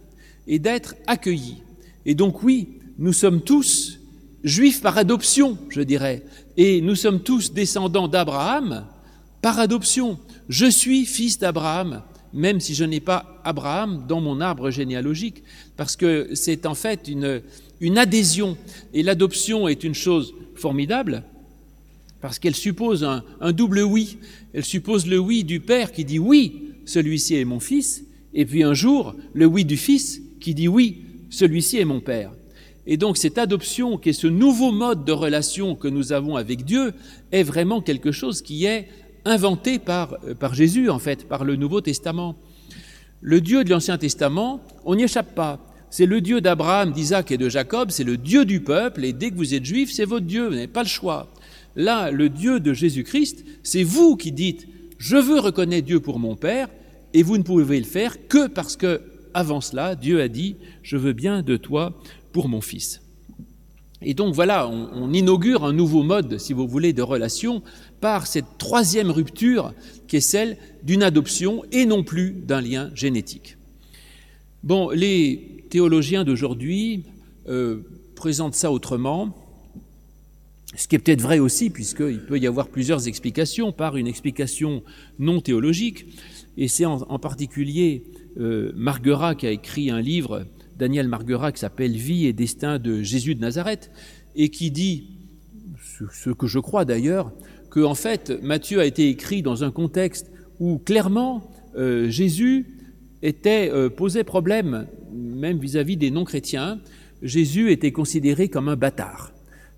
[0.47, 1.57] et d'être accueilli.
[2.05, 3.99] Et donc oui, nous sommes tous
[4.43, 6.23] juifs par adoption, je dirais.
[6.57, 8.85] Et nous sommes tous descendants d'Abraham
[9.41, 10.17] par adoption.
[10.49, 12.01] Je suis fils d'Abraham
[12.33, 15.43] même si je n'ai pas Abraham dans mon arbre généalogique,
[15.77, 17.41] parce que c'est en fait une,
[17.79, 18.57] une adhésion,
[18.93, 21.23] et l'adoption est une chose formidable,
[22.21, 24.17] parce qu'elle suppose un, un, double oui.
[24.53, 28.63] Elle suppose le oui du Père qui dit oui, celui-ci est mon fils, et puis
[28.63, 32.31] un jour, le oui du Fils qui dit oui, celui-ci est mon Père.
[32.87, 36.65] Et donc cette adoption, qui est ce nouveau mode de relation que nous avons avec
[36.65, 36.93] Dieu,
[37.31, 38.87] est vraiment quelque chose qui est
[39.25, 42.35] inventé par, euh, par Jésus, en fait, par le Nouveau Testament.
[43.21, 45.59] Le Dieu de l'Ancien Testament, on n'y échappe pas.
[45.89, 49.29] C'est le Dieu d'Abraham, d'Isaac et de Jacob, c'est le Dieu du peuple, et dès
[49.29, 51.27] que vous êtes juif, c'est votre Dieu, vous n'avez pas le choix.
[51.75, 56.35] Là, le Dieu de Jésus-Christ, c'est vous qui dites, je veux reconnaître Dieu pour mon
[56.35, 56.69] Père,
[57.13, 59.01] et vous ne pouvez le faire que parce que,
[59.33, 61.93] avant cela, Dieu a dit, je veux bien de toi
[62.31, 63.00] pour mon Fils.
[64.03, 67.61] Et donc voilà, on, inaugure un nouveau mode, si vous voulez, de relation
[67.99, 69.73] par cette troisième rupture
[70.07, 73.57] qui est celle d'une adoption et non plus d'un lien génétique.
[74.63, 77.03] Bon, les théologiens d'aujourd'hui
[77.47, 77.81] euh,
[78.15, 79.35] présentent ça autrement,
[80.75, 84.83] ce qui est peut-être vrai aussi, puisqu'il peut y avoir plusieurs explications par une explication
[85.19, 86.05] non théologique,
[86.57, 88.03] et c'est en, particulier
[88.39, 90.45] euh, Marguerat qui a écrit un livre
[90.81, 93.91] Daniel Marguerat s'appelle Vie et destin de Jésus de Nazareth
[94.35, 95.11] et qui dit,
[96.11, 97.31] ce que je crois d'ailleurs,
[97.69, 102.65] que en fait Matthieu a été écrit dans un contexte où clairement euh, Jésus
[103.21, 106.79] était euh, posait problème même vis-à-vis des non-chrétiens.
[107.21, 109.30] Jésus était considéré comme un bâtard.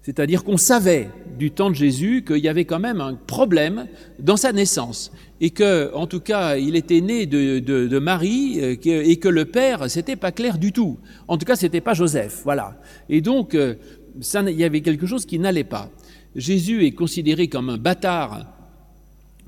[0.04, 3.88] C'est-à-dire qu'on savait du temps de Jésus qu'il y avait quand même un problème
[4.20, 9.16] dans sa naissance et que, en tout cas, il était né de, Marie euh, et
[9.16, 11.00] que le père, c'était pas clair du tout.
[11.28, 12.78] En tout cas, c'était pas Joseph, voilà.
[13.10, 13.76] Et donc, euh,
[14.20, 15.90] ça, il y avait quelque chose qui n'allait pas.
[16.36, 18.46] Jésus est considéré comme un bâtard,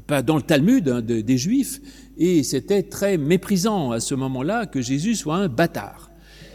[0.07, 1.81] pas dans le Talmud hein, de, des Juifs,
[2.17, 6.11] et c'était très méprisant à ce moment-là que Jésus soit un bâtard.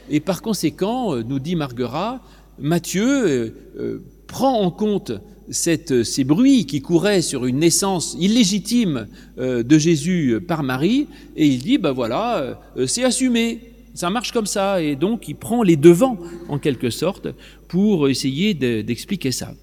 [0.08, 2.22] Et par conséquent, euh, nous dit Marguerat,
[2.60, 5.12] Matthieu euh, euh, prend en compte
[5.50, 11.46] cette, ces bruits qui couraient sur une naissance illégitime euh, de Jésus par Marie, et
[11.46, 13.60] il dit, ben voilà, euh, c'est assumé,
[13.94, 16.18] ça marche comme ça, et donc il prend les devants,
[16.48, 17.28] en quelque sorte,
[17.68, 19.54] pour essayer d'expliquer ça.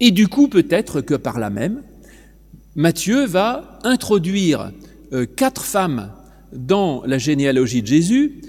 [0.00, 1.82] Et du coup, peut-être que par là même,
[2.74, 4.72] Matthieu va introduire
[5.12, 6.10] euh, quatre femmes
[6.52, 8.40] dans la généalogie de Jésus,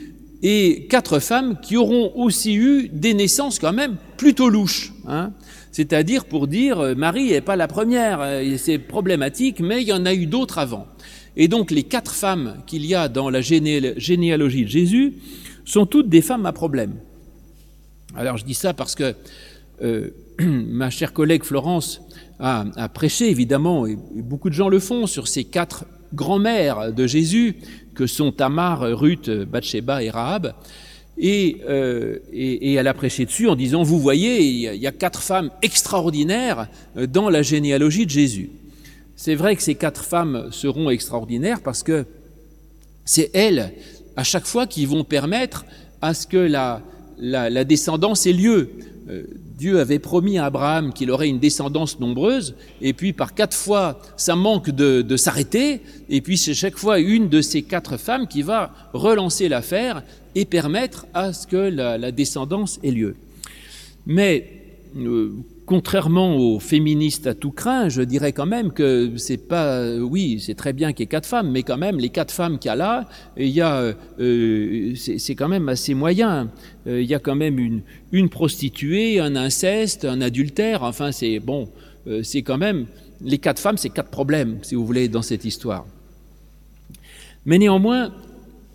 [0.43, 4.93] et quatre femmes qui auront aussi eu des naissances quand même plutôt louches.
[5.07, 5.31] Hein.
[5.71, 9.93] C'est-à-dire pour dire, euh, Marie n'est pas la première, euh, c'est problématique, mais il y
[9.93, 10.87] en a eu d'autres avant.
[11.35, 15.13] Et donc les quatre femmes qu'il y a dans la généalogie de Jésus
[15.65, 16.95] sont toutes des femmes à problème.
[18.15, 19.15] Alors je dis ça parce que
[19.83, 22.01] euh, ma chère collègue Florence
[22.39, 27.07] a, a, prêché, évidemment, et beaucoup de gens le font, sur ces quatre grand-mères de
[27.07, 27.57] Jésus,
[27.95, 30.53] que sont Tamar, Ruth, Bathsheba et Rahab.
[31.17, 34.91] Et, euh, et, et, elle a prêché dessus en disant, vous voyez, il y, a,
[34.91, 38.51] quatre femmes extraordinaires dans la généalogie de Jésus.
[39.15, 42.05] C'est vrai que ces quatre femmes seront extraordinaires parce que
[43.03, 43.73] c'est elles,
[44.15, 45.65] à chaque fois, qui vont permettre
[46.01, 46.83] à ce que la,
[47.17, 48.69] la descendance ait lieu.
[49.09, 49.23] Euh,
[49.57, 53.99] Dieu avait promis à Abraham qu'il aurait une descendance nombreuse, et puis par quatre fois,
[54.17, 58.41] ça manque de, s'arrêter, et puis c'est chaque fois une de ces quatre femmes qui
[58.41, 60.03] va relancer l'affaire
[60.35, 63.15] et permettre à ce que la, la descendance ait lieu.
[64.05, 64.49] Mais
[64.97, 65.31] euh,
[65.67, 70.55] contrairement aux féministes à tout craint, je dirais quand même que c'est pas, oui, c'est
[70.55, 72.71] très bien qu'il y ait quatre femmes, mais quand même les quatre femmes qu'il y
[72.71, 76.49] a là, il y a, euh, c'est quand même assez moyen.
[76.87, 80.83] Euh, il y a quand même une, prostituée, un inceste, un adultère.
[80.83, 81.67] Enfin, c'est bon,
[82.07, 82.85] euh, c'est quand même
[83.21, 85.85] les quatre femmes, c'est quatre problèmes, si vous voulez, dans cette histoire.
[87.45, 88.13] Mais néanmoins,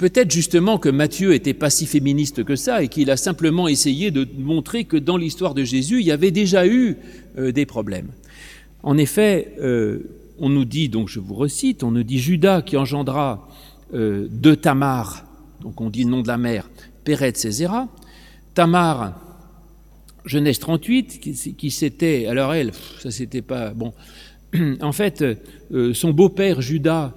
[0.02, 4.10] Peut-être justement que Matthieu n'était pas si féministe que ça et qu'il a simplement essayé
[4.10, 6.96] de montrer que dans l'histoire de Jésus, il y avait déjà eu
[7.38, 8.08] euh, des problèmes.
[8.82, 10.00] En effet, euh,
[10.40, 13.48] on nous dit, donc je vous recite, on nous dit Judas qui engendra
[13.94, 15.24] euh, de Tamar,
[15.60, 16.68] donc on dit le nom de la mère,
[17.04, 17.86] Péret Céséra,
[18.54, 19.20] Tamar,
[20.24, 21.20] Genèse 38,
[21.56, 23.92] qui, c'était, alors elle, ça c'était pas, bon,
[24.80, 25.24] en fait,
[25.92, 27.14] son beau-père Judas,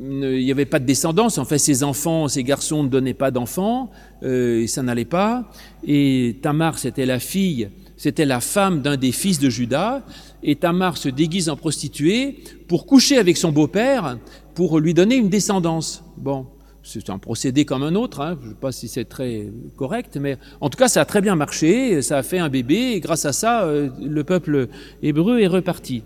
[0.00, 1.36] il n'y avait pas de descendance.
[1.38, 3.90] En fait, ses enfants, ses garçons ne donnaient pas d'enfants,
[4.22, 5.50] euh, ça n'allait pas.
[5.84, 10.02] Et Tamar, c'était la fille, c'était la femme d'un des fils de Judas.
[10.42, 14.18] Et Tamar se déguise en prostituée pour coucher avec son beau-père,
[14.54, 16.02] pour lui donner une descendance.
[16.16, 16.46] Bon,
[16.82, 18.20] c'est un procédé comme un autre.
[18.20, 18.38] Hein.
[18.40, 21.20] Je ne sais pas si c'est très correct, mais en tout cas, ça a très
[21.20, 22.00] bien marché.
[22.00, 24.68] Ça a fait un bébé, et grâce à ça, euh, le peuple
[25.02, 26.02] hébreu est reparti.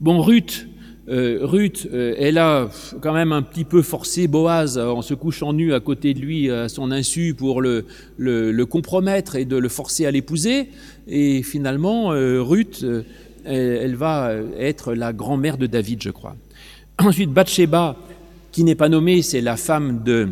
[0.00, 0.66] Bon, Ruth,
[1.10, 2.68] euh, Ruth, euh, elle a
[3.00, 6.50] quand même un petit peu forcé Boaz en se couchant nu à côté de lui
[6.50, 7.84] à son insu pour le,
[8.64, 10.68] compromettre et de le forcer à l'épouser.
[11.08, 12.84] Et finalement, euh, Ruth,
[13.44, 16.36] elle, elle, va être la grand-mère de David, je crois.
[16.98, 17.96] Ensuite, Bathsheba,
[18.52, 20.28] qui n'est pas nommée, c'est la femme de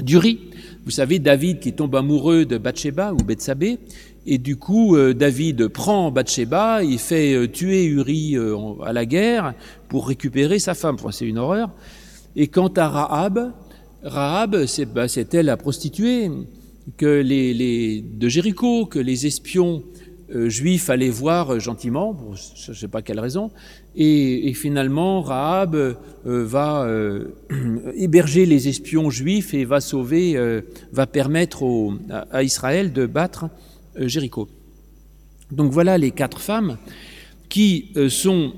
[0.00, 0.40] d'Uri.
[0.84, 3.78] Vous savez, David qui tombe amoureux de Bathsheba ou Bethsabée,
[4.26, 9.06] et du coup, euh, David prend Bathsheba, il fait euh, tuer Uri euh, à la
[9.06, 9.54] guerre
[9.88, 10.96] pour récupérer sa femme.
[10.96, 11.70] Enfin, c'est une horreur.
[12.34, 13.52] Et quant à Rahab,
[14.02, 16.28] Rahab, c'est bah, la prostituée
[16.96, 19.82] que les, de Jéricho, que les espions
[20.28, 23.52] juifs allaient voir gentiment, pour je ne sais pas quelle raison,
[23.94, 26.88] et, finalement Rahab va
[27.94, 30.36] héberger les espions juifs et va sauver,
[30.92, 31.64] va permettre
[32.10, 33.46] à, Israël de battre
[33.98, 34.48] Jéricho.
[35.50, 36.76] Donc voilà les quatre femmes
[37.48, 38.52] qui euh, sont,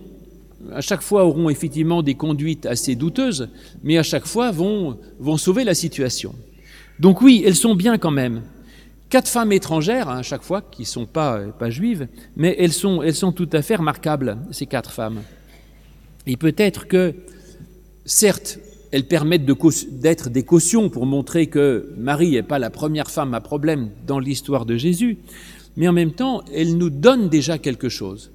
[0.73, 3.49] à chaque fois auront effectivement des conduites assez douteuses,
[3.83, 6.35] mais à chaque fois vont, vont sauver la situation.
[6.99, 8.43] Donc oui, elles sont bien quand même.
[9.11, 12.73] Quatre femmes étrangères, hein, à chaque fois, qui ne sont pas, pas juives, mais elles
[12.73, 15.23] sont, elles sont tout à fait remarquables, ces quatre femmes.
[16.27, 17.15] Et peut-être que,
[18.05, 18.59] certes,
[18.91, 19.45] elles permettent
[19.91, 24.19] d'être des cautions pour montrer que Marie n'est pas la première femme à problème dans
[24.19, 25.19] l'histoire de Jésus,
[25.77, 28.31] mais en même temps, elles nous donnent déjà quelque chose.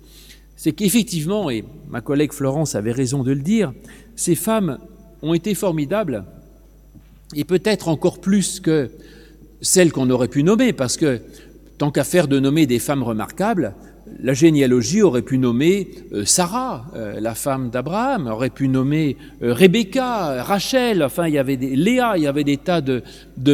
[0.56, 3.74] C'est qu'effectivement, et ma collègue Florence avait raison de le dire,
[4.16, 4.78] ces femmes
[5.22, 6.24] ont été formidables,
[7.36, 8.92] et peut-être encore plus que
[9.62, 11.22] celles qu'on aurait pu nommer, parce que
[11.78, 13.74] tant qu'à faire de nommer des femmes remarquables,
[14.20, 19.54] la généalogie aurait pu nommer euh, Sarah, euh, la femme d'Abraham, aurait pu nommer euh,
[19.54, 23.04] Rebecca, Rachel, enfin il y avait des Léa, il y avait des tas de,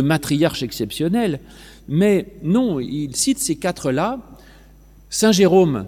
[0.02, 1.40] matriarches exceptionnels.
[1.88, 4.20] Mais non, il cite ces quatre-là.
[5.10, 5.88] Saint Jérôme,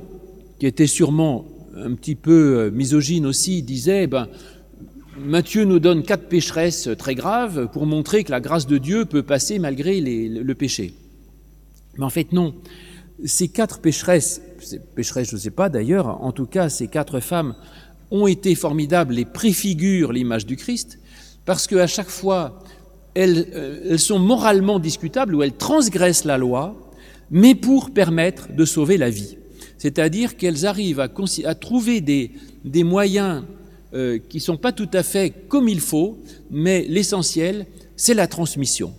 [0.60, 4.28] qui était sûrement un petit peu misogyne aussi, disait ben,
[5.20, 9.22] Matthieu nous donne quatre pécheresses très graves pour montrer que la grâce de Dieu peut
[9.22, 10.94] passer malgré le péché.
[11.98, 12.56] Mais en fait, non.
[13.24, 14.42] Ces quatre pécheresses
[14.96, 17.56] pécheresses, je ne sais pas d'ailleurs, en tout cas, ces quatre femmes
[18.12, 21.00] ont été formidables et préfigurent l'image du Christ,
[21.46, 22.60] parce qu'à chaque fois,
[23.14, 26.76] elles, euh, elles, sont moralement discutables ou elles transgressent la loi,
[27.30, 29.38] mais pour permettre de sauver la vie.
[29.78, 31.10] C'est-à-dire qu'elles arrivent à,
[31.46, 32.32] à, trouver des,
[32.64, 33.44] des moyens
[33.94, 36.20] euh, qui ne sont pas tout à fait comme il faut,
[36.52, 38.94] mais l'essentiel, c'est la transmission.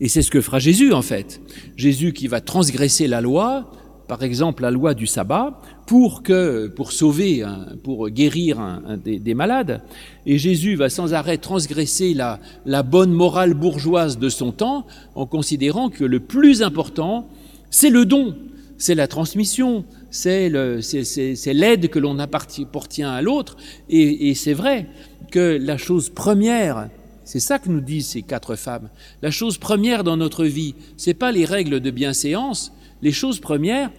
[0.00, 1.40] Et c'est ce que fera Jésus en fait.
[1.76, 3.70] Jésus qui va transgresser la loi,
[4.06, 7.44] par exemple la loi du sabbat pour que pour sauver,
[7.82, 9.82] pour guérir des, malades.
[10.26, 15.26] Et Jésus va sans arrêt transgresser la, la bonne morale bourgeoise de son temps en
[15.26, 17.28] considérant que le plus important,
[17.70, 18.34] c'est le don,
[18.78, 22.66] c'est la transmission, c'est l'aide que l'on appartient
[23.02, 23.56] à l'autre.
[23.88, 24.86] Et, et c'est vrai
[25.30, 26.88] que la chose première,
[27.24, 28.88] c'est ça que nous disent ces quatre femmes.
[29.22, 32.72] La chose première dans notre vie, c'est pas les règles de bienséance,
[33.04, 33.90] les choses premières,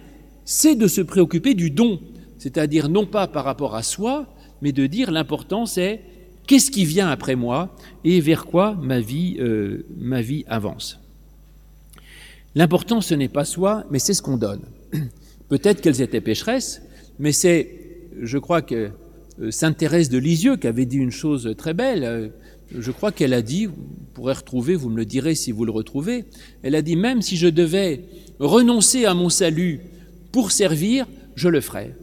[0.44, 2.00] c'est de se préoccuper du don,
[2.38, 4.26] c'est-à-dire non pas par rapport à soi,
[4.60, 6.00] mais de dire l'important c'est
[6.46, 9.86] qu'est-ce qui vient après moi et vers quoi ma vie, euh,
[10.48, 10.98] avance.
[12.56, 14.62] L'important ce n'est pas soi, mais c'est ce qu'on donne.
[15.48, 16.82] Peut-être qu'elles étaient pécheresses,
[17.20, 17.78] mais c'est,
[18.20, 18.90] je crois que
[19.40, 22.32] euh, Sainte Thérèse de Lisieux qui avait dit une chose très belle.
[22.74, 23.74] Je crois qu'elle a dit, vous
[24.14, 26.24] pourrez retrouver, vous me le direz si vous le retrouvez,
[26.62, 28.04] elle a dit même si je devais
[28.38, 29.80] renoncer à mon salut
[30.32, 31.94] pour servir, je le ferai.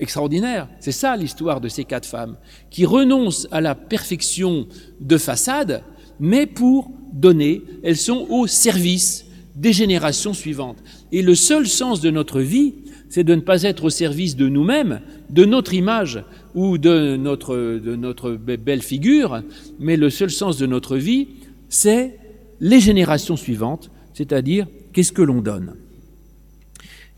[0.00, 2.36] Extraordinaire, c'est ça l'histoire de ces quatre femmes,
[2.70, 4.66] qui renoncent à la perfection
[5.00, 5.82] de façade,
[6.20, 10.78] mais pour donner, elles sont au service des générations suivantes.
[11.10, 12.74] Et le seul sens de notre vie,
[13.10, 16.22] c'est de ne pas être au service de nous-mêmes, de notre image
[16.58, 19.42] ou de notre, belle figure,
[19.78, 21.28] mais le seul sens de notre vie,
[21.68, 22.18] c'est
[22.60, 25.74] les générations suivantes, c'est-à-dire qu'est-ce que l'on donne.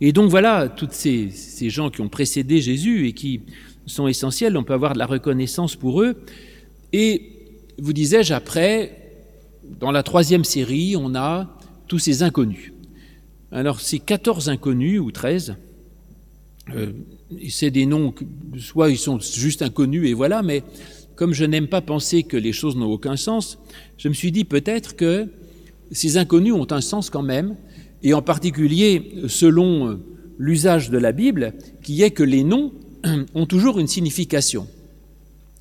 [0.03, 3.41] Et donc voilà, toutes ces, ces, gens qui ont précédé Jésus et qui
[3.87, 6.23] sont essentiels, on peut avoir de la reconnaissance pour eux.
[6.93, 7.23] Et
[7.79, 9.15] vous disais-je, après,
[9.81, 12.75] dans la troisième série, on a tous ces inconnus.
[13.53, 15.57] Alors ces 14 inconnus, ou 13,
[16.75, 16.93] euh,
[17.49, 18.15] c'est des noms,
[18.59, 20.63] soit ils sont juste inconnus et voilà, mais
[21.17, 23.59] comme je n'aime pas penser que les choses n'ont aucun sens,
[23.99, 25.29] je me suis dit peut-être que
[25.93, 27.57] ces inconnus ont un sens quand même,
[28.03, 30.01] et en particulier selon
[30.39, 32.73] l'usage de la Bible, qui est que les noms
[33.35, 34.67] ont toujours une signification.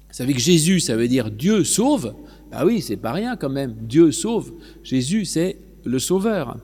[0.10, 2.16] Vous savez que Jésus, ça veut dire Dieu sauve.
[2.52, 3.76] Ah oui, c'est pas rien quand même.
[3.82, 4.52] Dieu sauve.
[4.84, 6.58] Jésus, c'est le sauveur.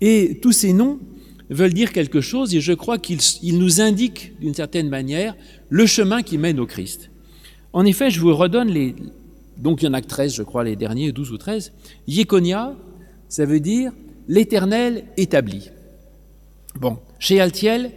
[0.00, 0.98] Et tous ces noms
[1.50, 5.36] veulent dire quelque chose et je crois qu'ils nous indiquent d'une certaine manière
[5.68, 7.10] le chemin qui mène au Christ.
[7.72, 8.94] En effet, je vous redonne les...
[9.58, 11.72] Donc il y en a que 13, je crois, les derniers, 12 ou 13.
[12.08, 12.74] Yekonia,
[13.28, 13.92] ça veut dire
[14.28, 15.70] l'Éternel établi.
[16.76, 17.90] Bon, chez Altiel,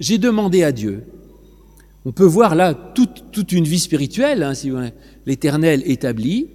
[0.00, 1.04] j'ai demandé à Dieu.
[2.04, 4.70] On peut voir là toute, toute une vie spirituelle, hein, si
[5.24, 6.48] l'Éternel établi,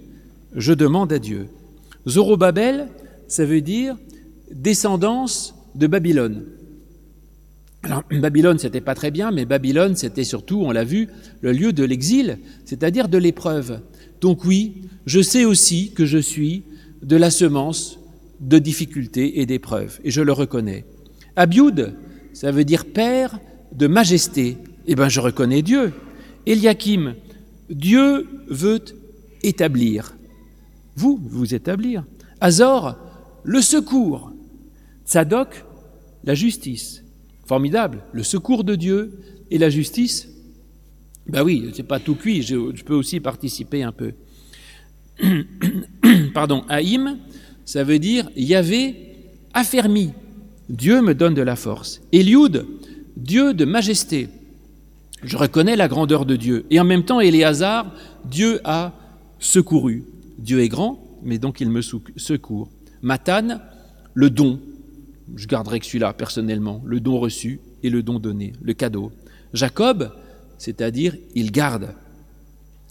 [0.54, 1.48] je demande à Dieu.
[2.06, 2.88] Zorobabel,
[3.26, 3.96] ça veut dire
[4.50, 6.44] descendance de Babylone.
[7.82, 11.08] Alors, Babylone, c'était pas très bien, mais Babylone, c'était surtout, on l'a vu,
[11.40, 13.80] le lieu de l'exil, c'est-à-dire de l'épreuve.
[14.20, 16.64] Donc oui, je sais aussi que je suis
[17.02, 17.98] de la semence
[18.40, 20.84] de difficultés et d'épreuves, et je le reconnais.
[21.36, 21.94] Abioud,
[22.32, 23.38] ça veut dire père
[23.72, 24.58] de majesté.
[24.86, 25.92] Eh bien, je reconnais Dieu.
[26.46, 27.14] Eliakim,
[27.70, 28.80] Dieu veut
[29.42, 30.16] établir.
[30.96, 32.04] Vous, vous établir.
[32.40, 32.96] Azor,
[33.44, 34.32] le secours.
[35.06, 35.64] Tzadok,
[36.28, 37.02] la justice.
[37.46, 39.18] Formidable, le secours de Dieu
[39.50, 40.28] et la justice.
[41.26, 44.12] Ben oui, c'est pas tout cuit, je, peux aussi participer un peu.
[46.34, 47.16] Pardon, Haïm,
[47.64, 48.94] ça veut dire Yahvé
[49.54, 50.10] affermi.
[50.68, 52.02] Dieu me donne de la force.
[52.12, 52.66] Eliud,
[53.16, 54.28] Dieu de majesté.
[55.22, 56.66] Je reconnais la grandeur de Dieu.
[56.70, 57.90] Et en même temps, Éléazar,
[58.26, 58.92] Dieu a
[59.38, 60.04] secouru.
[60.36, 62.68] Dieu est grand, mais donc il me secourt.
[63.00, 63.62] Matane,
[64.12, 64.60] le don.
[65.36, 69.12] Je garderai que celui-là personnellement, le don reçu et le don donné, le cadeau.
[69.52, 70.12] Jacob,
[70.58, 71.94] c'est-à-dire il garde,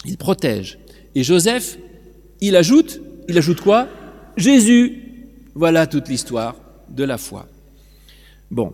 [0.06, 0.80] il protège.
[1.16, 1.78] Et Joseph,
[2.42, 3.88] il ajoute, il ajoute quoi?
[4.38, 5.04] Jésus.
[5.56, 6.56] Voilà toute l'histoire
[6.90, 7.48] de la foi.
[8.52, 8.74] Bon,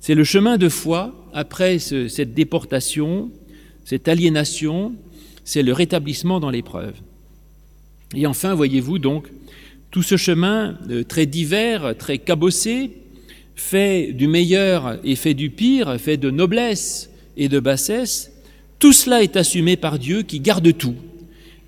[0.00, 3.30] c'est le chemin de foi après cette déportation,
[3.84, 4.94] cette aliénation,
[5.44, 6.94] c'est le rétablissement dans l'épreuve.
[8.14, 9.28] Et enfin, voyez-vous donc,
[9.96, 12.90] tout ce chemin euh, très divers, très cabossé,
[13.54, 18.30] fait du meilleur et fait du pire, fait de noblesse et de bassesse,
[18.78, 20.96] tout cela est assumé par Dieu qui garde tout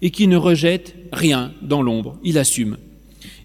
[0.02, 2.18] et qui ne rejette rien dans l'ombre.
[2.22, 2.76] Il assume.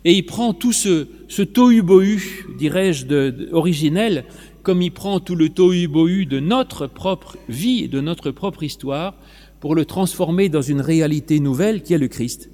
[0.03, 4.25] Et il prend tout ce, ce tohu-bohu, dirais-je, originel,
[4.63, 9.15] comme il prend tout le tohu-bohu de notre propre vie, de notre propre histoire,
[9.61, 12.49] pour le transformer dans une réalité nouvelle qui est le Christ.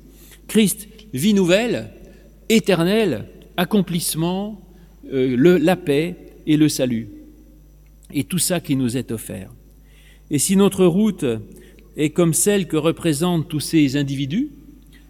[0.48, 1.92] Christ, vie nouvelle,
[2.50, 3.26] éternelle,
[3.58, 4.62] accomplissement,
[5.12, 7.10] euh, le, la paix et le salut.
[8.14, 9.52] Et tout ça qui nous est offert.
[10.32, 11.26] Et si notre route
[11.98, 14.50] est comme celle que représentent tous ces individus,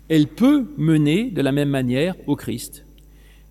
[0.10, 2.84] elle peut mener de la même manière au Christ.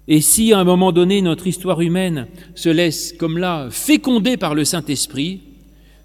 [0.09, 4.55] Et si à un moment donné notre histoire humaine se laisse comme là féconder par
[4.55, 5.41] le Saint-Esprit,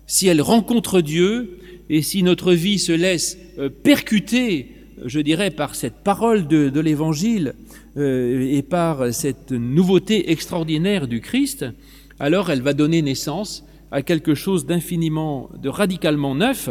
[0.08, 1.60] si elle rencontre Dieu
[1.90, 4.72] et si notre vie se laisse euh, percuter,
[5.06, 7.56] je dirais, par cette parole de, l'Évangile
[7.96, 11.66] et par cette nouveauté extraordinaire du Christ,
[12.20, 16.70] alors elle va donner naissance à quelque chose d'infiniment, de radicalement neuf,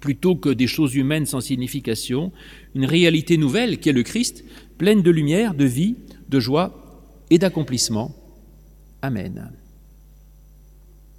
[0.00, 2.32] plutôt que des choses humaines sans signification,
[2.74, 4.44] une réalité nouvelle qui est le Christ,
[4.76, 5.96] pleine de lumière, de vie,
[6.28, 8.14] de joie et d'accomplissement.
[9.00, 9.52] Amen.